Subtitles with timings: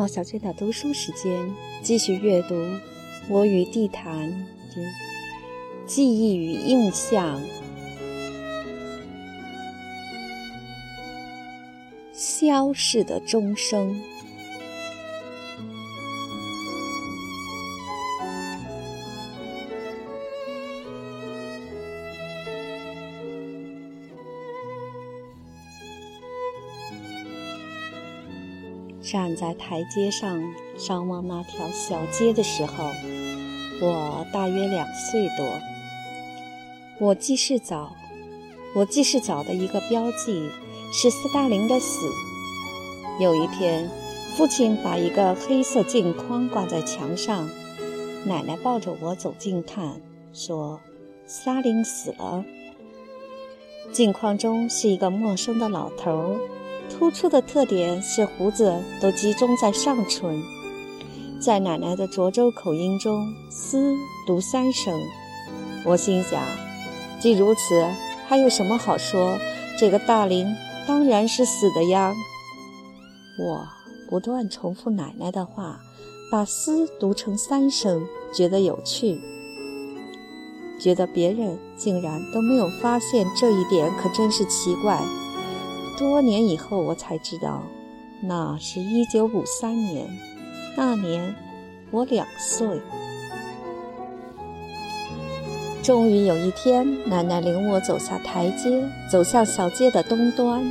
[0.00, 2.54] 到小娟的读书时间，继续阅读
[3.28, 4.30] 《我与地坛
[4.72, 4.82] 之
[5.86, 7.38] 记忆与印象》。
[12.14, 14.00] 消逝的钟声。
[29.10, 30.40] 站在台阶上
[30.78, 32.84] 张望那条小街的时候，
[33.80, 35.44] 我大约两岁多。
[37.00, 37.96] 我记事早，
[38.72, 40.48] 我记事早的一个标记
[40.92, 42.06] 是斯大林的死。
[43.18, 43.90] 有一天，
[44.36, 47.48] 父亲把一个黑色镜框挂在墙上，
[48.24, 50.00] 奶奶抱着我走近看，
[50.32, 50.78] 说
[51.26, 52.44] ：“斯大林死了。”
[53.90, 56.40] 镜框中是一个陌生的老头儿。
[56.90, 60.42] 突出的特点是胡子都集中在上唇，
[61.40, 63.94] 在奶奶的涿州口音中，“斯”
[64.26, 64.92] 读三声。
[65.86, 66.42] 我心想，
[67.18, 67.86] 既如此，
[68.26, 69.38] 还有什么好说？
[69.78, 70.46] 这个大林
[70.86, 72.12] 当然是死的呀。
[73.38, 73.66] 我
[74.10, 75.80] 不断重复奶奶的话，
[76.30, 78.02] 把“斯”读成三声，
[78.34, 79.18] 觉得有趣，
[80.78, 85.02] 觉得别人竟然都没有发现这一点，可真是奇怪。
[86.00, 87.62] 多年以后，我才知道，
[88.22, 90.08] 那是一九五三年。
[90.74, 91.34] 那年
[91.90, 92.80] 我两岁。
[95.82, 100.64] 终于有一天，奶奶领我走下台阶，走向小街的东端。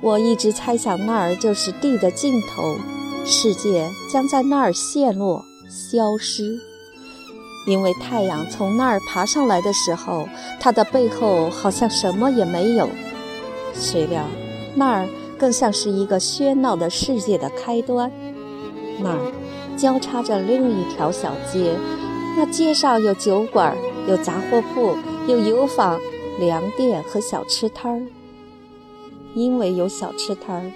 [0.00, 2.76] 我一直猜想那儿就是地的尽头，
[3.24, 6.58] 世界将在那儿陷落、消失。
[7.68, 10.28] 因为太阳从那儿爬上来的时候，
[10.58, 12.88] 它的背后好像什么也没有。
[13.72, 14.24] 谁料。
[14.76, 18.12] 那儿更像是一个喧闹的世界的开端，
[19.00, 19.32] 那儿
[19.76, 21.74] 交叉着另一条小街，
[22.36, 23.74] 那街上有酒馆、
[24.06, 24.94] 有杂货铺、
[25.26, 25.98] 有油坊、
[26.38, 28.06] 粮店和小吃摊儿。
[29.34, 30.72] 因为有小吃摊儿，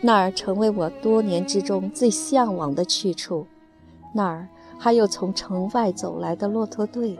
[0.00, 3.46] 那儿成为我多年之中最向往的去处。
[4.14, 7.18] 那儿还有从城外走来的骆驼队。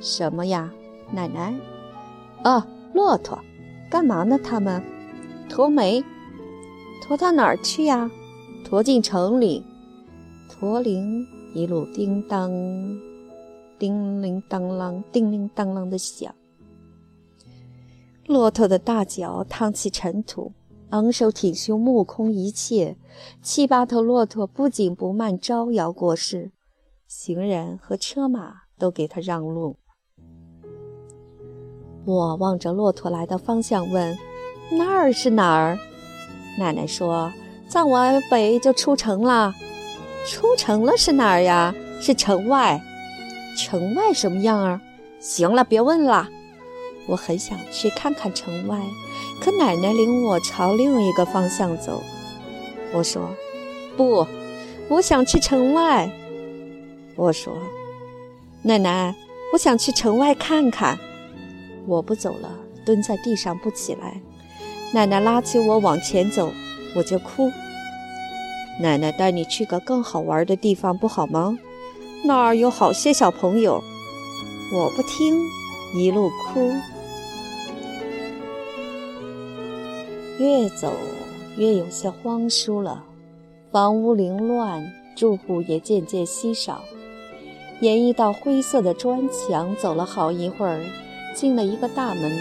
[0.00, 0.70] 什么呀，
[1.12, 1.54] 奶奶？
[2.42, 3.38] 啊，骆驼，
[3.90, 4.38] 干嘛呢？
[4.42, 4.82] 他们？
[5.54, 6.04] 驮煤，
[7.00, 8.10] 驮到哪儿去呀？
[8.64, 9.64] 驮进城里。
[10.48, 12.50] 驼铃一路叮当，
[13.78, 16.34] 叮铃当啷，叮铃当啷的响。
[18.26, 20.50] 骆驼的大脚趟起尘土，
[20.90, 22.96] 昂首挺胸，目空一切。
[23.40, 26.50] 七八头骆驼不紧不慢，招摇过市，
[27.06, 29.76] 行人和车马都给他让路。
[32.04, 34.18] 我望着骆驼来的方向问。
[34.70, 35.78] 那儿是哪儿？
[36.58, 37.32] 奶奶说
[37.68, 39.54] ：“藏往北就出城了。
[40.26, 41.74] 出城了是哪儿呀？
[42.00, 42.80] 是城外。
[43.56, 44.80] 城外什么样啊？
[45.20, 46.28] 行了，别问了。
[47.06, 48.80] 我很想去看看城外，
[49.40, 52.02] 可奶奶领我朝另一个方向走。
[52.92, 53.28] 我说：
[53.96, 54.26] 不，
[54.88, 56.10] 我想去城外。
[57.16, 57.56] 我说：
[58.62, 59.14] 奶奶，
[59.52, 60.98] 我想去城外看看。
[61.86, 62.50] 我不走了，
[62.86, 64.20] 蹲在地上不起来。”
[64.94, 66.52] 奶奶拉起我往前走，
[66.94, 67.50] 我就哭。
[68.80, 71.58] 奶奶带你去个更好玩的地方不好吗？
[72.24, 73.82] 那儿有好些小朋友。
[74.72, 75.36] 我不听，
[75.96, 76.72] 一路哭。
[80.38, 80.92] 越走
[81.56, 83.02] 越有些荒疏了，
[83.72, 86.84] 房屋凌乱，住户也渐渐稀少。
[87.80, 90.80] 沿一道灰色的砖墙走了好一会儿，
[91.34, 92.40] 进了一个大门。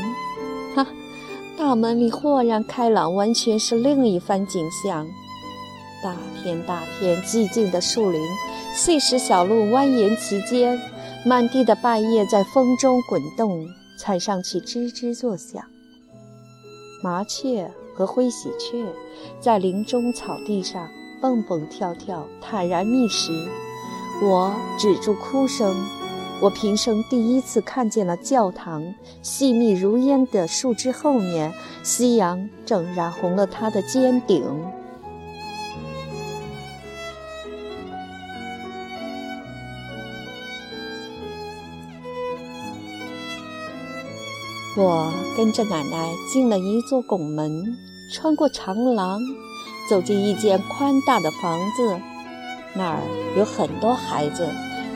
[1.57, 5.07] 大门里豁然开朗，完全是另一番景象。
[6.03, 8.21] 大片大片寂静的树林，
[8.75, 10.79] 碎石小路蜿蜒其间，
[11.25, 13.65] 满地的败叶在风中滚动，
[13.97, 15.63] 踩上去吱吱作响。
[17.03, 18.85] 麻雀和灰喜鹊
[19.39, 20.89] 在林中草地上
[21.21, 23.31] 蹦蹦跳跳，坦然觅食。
[24.21, 25.75] 我止住哭声。
[26.43, 28.83] 我平生第一次看见了教堂，
[29.21, 31.53] 细密如烟的树枝后面，
[31.83, 34.43] 夕阳正染红了它的尖顶。
[44.75, 47.77] 我跟着奶奶进了一座拱门，
[48.11, 49.21] 穿过长廊，
[49.89, 51.97] 走进一间宽大的房子，
[52.73, 52.99] 那儿
[53.37, 54.45] 有很多孩子。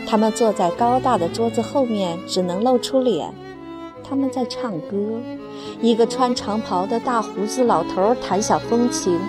[0.07, 3.29] 他们坐在高大的桌子后面，只能露出脸。
[4.01, 5.19] 他们在唱歌。
[5.81, 9.19] 一个穿长袍的大胡子老头谈小风情，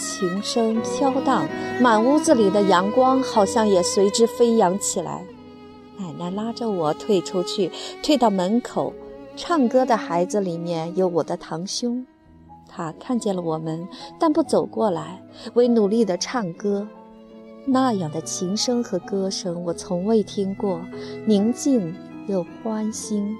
[0.00, 1.46] 琴声飘荡，
[1.80, 5.22] 满屋子里的阳光好像也随之飞扬起来。
[5.96, 7.70] 奶奶拉着我退出去，
[8.02, 8.92] 退到门口。
[9.36, 12.04] 唱歌的孩子里面有我的堂兄，
[12.68, 13.86] 他看见了我们，
[14.18, 15.22] 但不走过来，
[15.54, 16.88] 为努力地唱歌。
[17.68, 20.80] 那样的琴声和歌声，我从未听过，
[21.26, 21.92] 宁静
[22.28, 23.36] 又欢欣。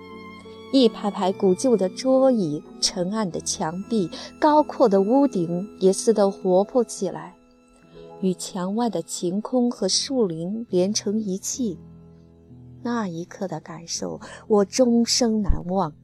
[0.72, 7.36] 一排排古旧的桌椅，沉暗的墙壁，高阔的屋顶也似的活泼起来，
[8.20, 11.78] 与墙外的晴空和树林连成一气。
[12.82, 15.94] 那一刻的感受，我终生难忘，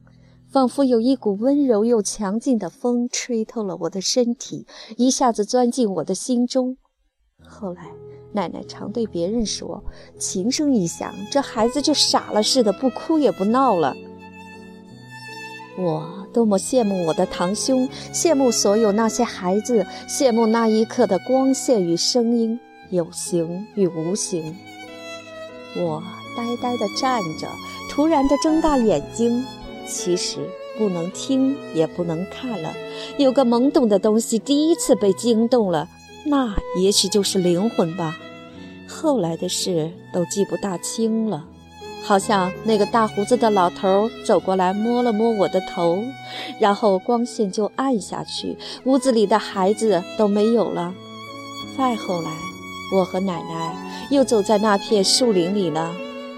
[0.49, 4.65] 仿佛有一股温柔又强劲的风吹透了我的身体，
[4.95, 6.77] 一下子钻进我的心中。
[7.45, 7.91] 后来。
[8.33, 9.83] 奶奶常对别人说
[10.19, 13.95] ：“琴声一响，这孩子就傻了似的，不哭也不闹了。”
[15.77, 22.59] 我多么羡慕我的堂兄，羡慕所有那些孩子，羡慕那一刻的光线与声音，
[22.89, 24.55] 有形与无形。
[25.75, 26.03] 我
[26.35, 27.47] 呆呆地站着，
[27.89, 29.43] 突然地睁大眼睛。
[29.85, 30.37] 其实
[30.77, 32.73] 不能听，也不能看了，
[33.17, 35.89] 有个懵懂的东西第一次被惊动了。
[36.25, 38.17] 那也许就是灵魂吧。
[38.93, 41.43] 后来的事都记不大清了，
[42.03, 45.97] 好像那个大胡子的老头走过来摸了摸我的头，
[46.59, 48.55] 然后光线就暗下去，
[48.85, 50.93] 屋子里的孩子都没有了。
[51.75, 52.31] 再后来，
[52.95, 53.75] 我和奶奶
[54.11, 55.91] 又走在那片树林里了，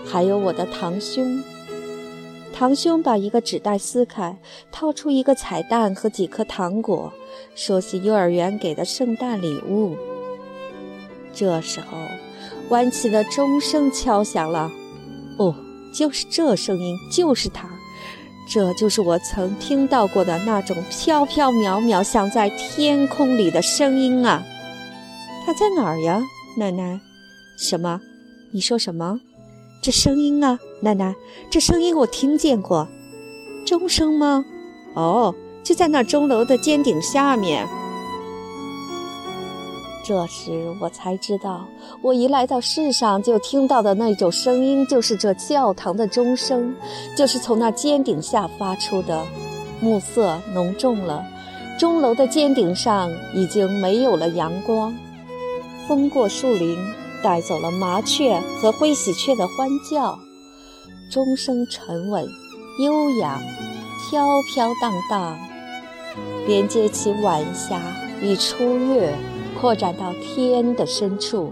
[0.05, 1.43] 还有我的堂兄。
[2.53, 4.37] 堂兄把一个纸袋撕开，
[4.71, 7.11] 掏出一个彩蛋和几颗糖果。
[7.53, 9.97] 说是幼儿园给的圣诞礼物。
[11.33, 11.97] 这时候，
[12.69, 14.71] 弯起的钟声敲响了。
[15.37, 15.53] 哦，
[15.93, 17.69] 就是这声音，就是它，
[18.49, 24.43] 这就是我曾听到过的那种飘飘渺渺、响在天空里的声音啊！
[25.45, 26.21] 它在哪儿呀，
[26.57, 26.99] 奶奶？
[27.57, 28.01] 什么？
[28.51, 29.19] 你说什么？
[29.81, 31.15] 这声音啊，奶奶，
[31.49, 32.87] 这声音我听见过。
[33.65, 34.43] 钟声吗？
[34.95, 35.35] 哦。
[35.63, 37.67] 就在那钟楼的尖顶下面。
[40.07, 41.65] 这时我才知道，
[41.99, 46.75] 我一来到世上就听到的那种声音，就是这教堂的钟声，
[47.17, 49.25] 就是从那尖顶下发出的。
[49.81, 51.25] 暮色浓重了，
[51.79, 54.95] 钟楼的尖顶上已经没有了阳光。
[55.87, 56.77] 风过树林，
[57.23, 60.19] 带走了麻雀和灰喜鹊的欢叫。
[61.09, 62.23] 钟声沉稳、
[62.79, 63.41] 悠扬、
[64.07, 65.35] 飘飘荡荡。
[66.45, 67.81] 连接起晚霞
[68.21, 69.11] 与初月，
[69.59, 71.51] 扩展到天的深处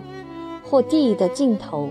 [0.64, 1.90] 或地的尽头。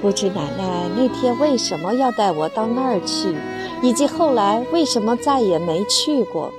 [0.00, 3.34] 不知奶奶那天为什么要带我到那儿去，
[3.82, 6.52] 以及后来为什么再也没去过。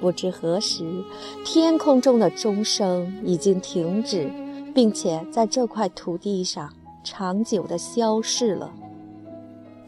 [0.00, 1.04] 不知何时，
[1.44, 4.28] 天空中的钟声已经停止，
[4.74, 6.72] 并且在这块土地上
[7.04, 8.72] 长久地消逝了。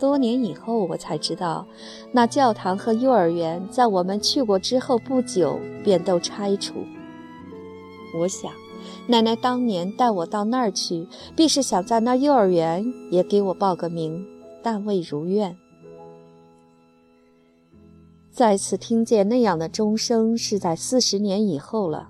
[0.03, 1.65] 多年以后，我才知道，
[2.11, 6.75] 那教堂和幼儿园在我们去过之后不久便都拆除。
[8.19, 8.51] 我想，
[9.07, 11.07] 奶奶当年带我到那儿去，
[11.37, 14.27] 必是想在那幼儿园也给我报个名，
[14.61, 15.57] 但未如愿。
[18.33, 22.09] 再次听见那样的钟声，是在四十年以后了。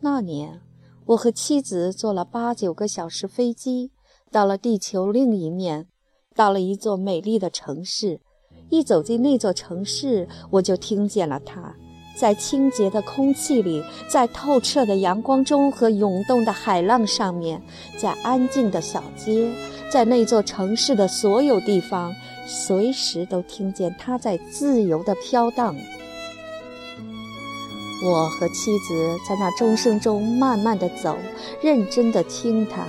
[0.00, 0.60] 那年，
[1.06, 3.92] 我和妻子坐了八九个小时飞机，
[4.32, 5.86] 到了地球另一面。
[6.34, 8.20] 到了一座美丽的城市，
[8.70, 11.74] 一走进那座城市，我就听见了它，
[12.18, 17.62] 在清洁的空气里，在透彻的阳光中和涌动的海浪上面，
[17.98, 19.50] 在安静的小街，
[19.90, 22.14] 在那座城市的所有地方，
[22.46, 25.76] 随时都听见它在自由地飘荡。
[28.04, 31.16] 我和妻子在那钟声中慢慢地走，
[31.62, 32.84] 认真地听它。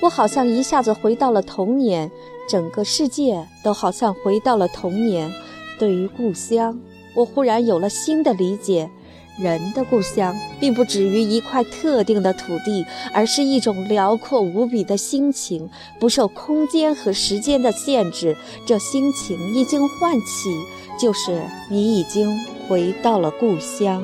[0.00, 2.10] 我好像一下子回到了童年。
[2.48, 5.30] 整个世界都好像回到了童年。
[5.78, 6.80] 对于故乡，
[7.14, 8.90] 我忽然有了新的理解：
[9.38, 15.68] 人的故乡并不止于一块特定的土地，而是一种辽阔无比的心情，
[16.00, 18.36] 不受空间和时间的限制。
[18.66, 20.58] 这心情一经唤起，
[20.98, 21.40] 就是
[21.70, 24.02] 你已经回到了故乡。